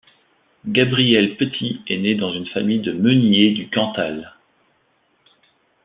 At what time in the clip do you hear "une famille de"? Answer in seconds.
2.33-2.91